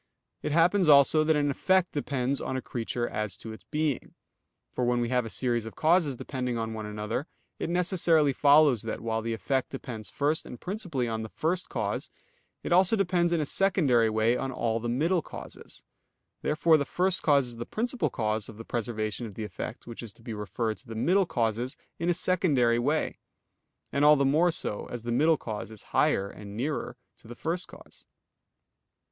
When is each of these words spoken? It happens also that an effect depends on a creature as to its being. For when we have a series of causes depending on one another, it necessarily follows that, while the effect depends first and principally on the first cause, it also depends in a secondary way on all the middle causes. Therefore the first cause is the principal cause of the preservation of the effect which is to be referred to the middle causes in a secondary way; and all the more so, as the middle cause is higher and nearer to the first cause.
It 0.41 0.51
happens 0.51 0.89
also 0.89 1.23
that 1.23 1.35
an 1.35 1.51
effect 1.51 1.91
depends 1.91 2.41
on 2.41 2.57
a 2.57 2.61
creature 2.63 3.07
as 3.07 3.37
to 3.37 3.53
its 3.53 3.65
being. 3.65 4.15
For 4.71 4.83
when 4.83 4.99
we 4.99 5.09
have 5.09 5.27
a 5.27 5.29
series 5.29 5.67
of 5.67 5.75
causes 5.75 6.15
depending 6.15 6.57
on 6.57 6.73
one 6.73 6.87
another, 6.87 7.27
it 7.59 7.69
necessarily 7.69 8.33
follows 8.33 8.81
that, 8.81 9.01
while 9.01 9.21
the 9.21 9.35
effect 9.35 9.69
depends 9.69 10.09
first 10.09 10.43
and 10.43 10.59
principally 10.59 11.07
on 11.07 11.21
the 11.21 11.29
first 11.29 11.69
cause, 11.69 12.09
it 12.63 12.71
also 12.71 12.95
depends 12.95 13.31
in 13.31 13.39
a 13.39 13.45
secondary 13.45 14.09
way 14.09 14.35
on 14.35 14.51
all 14.51 14.79
the 14.79 14.89
middle 14.89 15.21
causes. 15.21 15.83
Therefore 16.41 16.77
the 16.77 16.83
first 16.83 17.21
cause 17.21 17.45
is 17.45 17.57
the 17.57 17.65
principal 17.67 18.09
cause 18.09 18.49
of 18.49 18.57
the 18.57 18.65
preservation 18.65 19.27
of 19.27 19.35
the 19.35 19.43
effect 19.43 19.85
which 19.85 20.01
is 20.01 20.13
to 20.13 20.23
be 20.23 20.33
referred 20.33 20.77
to 20.77 20.87
the 20.87 20.95
middle 20.95 21.27
causes 21.27 21.77
in 21.99 22.09
a 22.09 22.13
secondary 22.15 22.79
way; 22.79 23.19
and 23.91 24.03
all 24.03 24.15
the 24.15 24.25
more 24.25 24.49
so, 24.49 24.87
as 24.89 25.03
the 25.03 25.11
middle 25.11 25.37
cause 25.37 25.69
is 25.69 25.83
higher 25.93 26.27
and 26.27 26.57
nearer 26.57 26.97
to 27.19 27.27
the 27.27 27.35
first 27.35 27.67
cause. 27.67 28.03